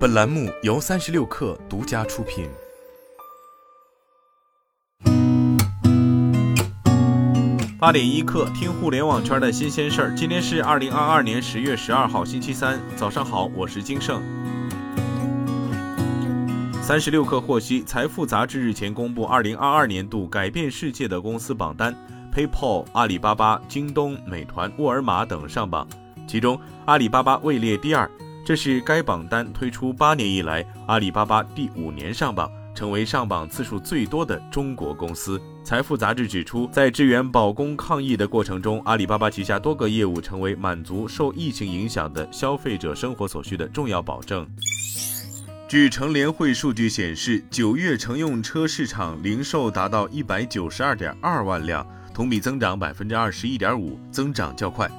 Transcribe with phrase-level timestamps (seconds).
[0.00, 2.48] 本栏目由三十六氪独家出品。
[7.78, 10.14] 八点一刻，听互联网圈的新鲜事儿。
[10.14, 14.22] 今天是二零二二年十月十二号，星期三，早上好，我是金盛。
[16.80, 21.94] 三十六氪获悉，财富杂志日前公布二零二二年度改变世界的公司榜单
[22.34, 25.86] ，PayPal、阿里巴巴、京东、美团、沃尔玛等上榜，
[26.26, 28.10] 其中阿里巴巴位列第二。
[28.44, 35.40] 这是该榜单推出八年以来，阿里巴巴第五年上榜，成为上榜次数最多的中国公司。
[35.62, 44.46] 财富杂志指出，在支援保供抗疫的过程中，阿里巴巴旗下多个业务成为满足受疫情影响的消费者生活所需的重要保证。
[45.68, 54.90] 据乘联会数据显示，九月乘用车市场零售达到一百九十二点二万辆，同比增长百分之二十一点五，增长较快。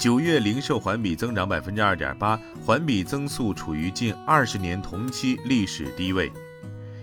[0.00, 6.32] 九月零售环比增长百分之二点八，环比增速处于近二十年同期历史低位。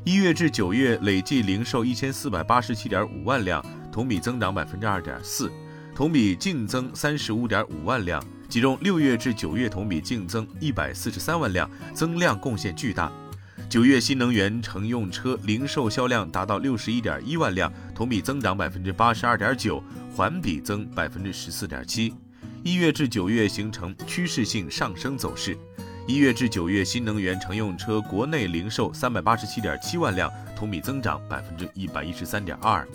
[0.03, 5.51] 一月至九月累计零售一千四百八十七点五万辆，同比增长百分之二点四，
[5.93, 8.19] 同比净增三十五点五万辆。
[8.49, 13.11] 其中六月至九月同比净增一百四十三万辆，增量贡献巨大。
[13.69, 19.83] 九月新能源乘用车零售销量达到六十一点一万辆，同比增长百分之八十二点九，
[20.15, 22.11] 环比增百分之十四点七。
[22.63, 25.57] 一月至九月形成趋势性上升走势。
[26.05, 32.87] 一月至九月，新能源乘用车国内零售三百八十七点七万辆，同比增长百分之一百一十三点二。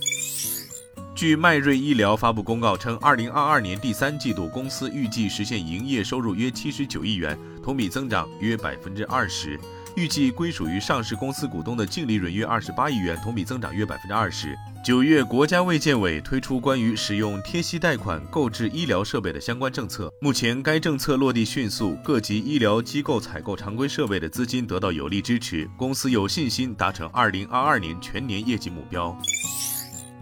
[1.14, 9.60] 据迈瑞医疗发布公告称，二零二二年第三季度公司预计实现营业收入约七十九亿元，同比增长约百分之二十。
[9.96, 14.56] 预计归属于上市公司股东的净利润约二十八亿元，同比增长约百分之二十。
[14.84, 20.12] 九月，国家卫健委推出关于使用贴息贷款购置医疗设备的相关政策。
[20.20, 29.16] 目前，该政策落地迅速，各级医疗机构采购常规设备的资金得到有力支持，公司有信心达成二零二二年全年业绩目标。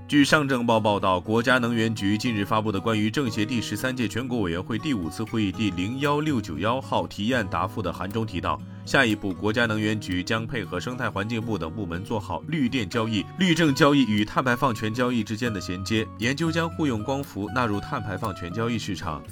[0.06, 19.22] 据上证报报道，国家能源局近日发布的关于政协第十三届全国委员会第五次会议第零幺六九幺号提案答复的函中提到，下一步国家能源局将配合生态环境部等部门做好绿电交易、绿证交易与碳排放权交易之间的衔接，研究将互用光伏纳入碳排放权交易市场。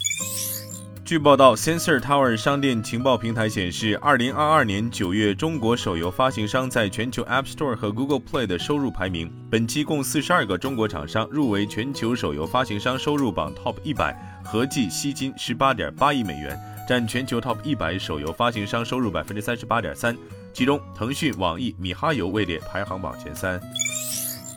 [1.05, 9.29] 据报道，Sensor Tower 商店情报平台显示，二零二二年九月，中国手游发行商在全球 App Store 和 Google Play 的收入排名。
[9.51, 16.57] 本期共四十二个中国厂商入围全球手游发行商收入榜 Top 一百，合计吸金十八点八亿美元，
[16.89, 20.17] 占全球 Top 一百手游发行商收入百分之三十八点三。
[20.55, 23.61] 其中，腾讯、网易、米哈游位列排行榜前三。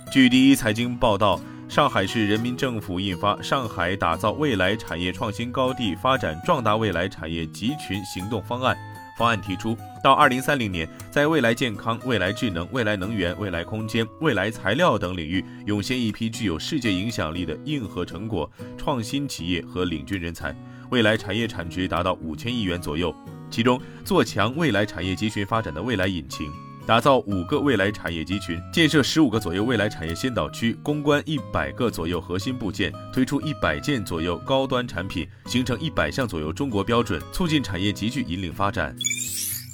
[0.09, 1.37] 据第一财经报道。
[1.67, 8.75] 上海市人民政府印发《上海打造未来产业创新高地、发展壮大未来产业集群行动方案》。
[9.17, 20.55] 方案提出，到二零三零年，在未来健康、未来智能、未来能源、未来空间、未来材料等领域，涌现一批具有世界影响力的硬核成果、创新企业和领军人才，
[20.89, 23.13] 未来产业产值达到五千亿元左右。
[23.49, 26.49] 其中，做强未来产业集群发展的未来引擎。
[26.85, 38.95] 打造五个未来产业集群，建设十五个左右未来产业先导区，攻关一百个左右核心部件，推出一百件左右高端产品，形成一百项左右中国标准，促进产业集聚引领发展。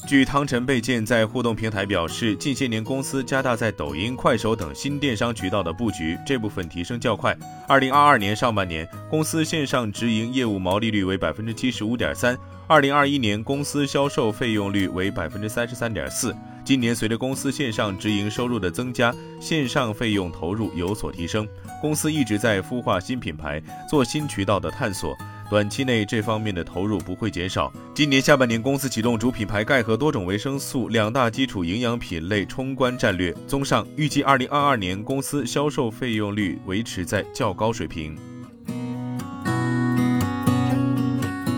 [0.07, 7.37] 据汤臣倍健在互动平台表示，近些年公司加大在抖音、快手等新电商渠道的布局，这部分提升较快。
[7.67, 12.37] 二零二二年上半年，公司线上直营业务毛利率为百分之七十五点三，
[12.67, 16.33] 二零二一年公司销售费用率为百分之三十三点四。
[16.63, 21.45] 今年随着公司线上直营收入的增加，线上费用投入有所提升。
[21.81, 25.17] 公司一直在孵化新品牌，做新渠道的探索，
[25.49, 27.71] 短期内这方面的投入不会减少。
[27.93, 33.33] 今年下半年，公司启动主品牌钙和多种维生素两大基础营养品类冲关战略。
[33.47, 38.17] 综上，预计二零二二年公司销售费用率维持在较高水平。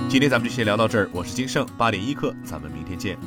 [0.07, 3.17] 今天咱们就先聊到这儿，我是金盛八点一刻，咱们明天见。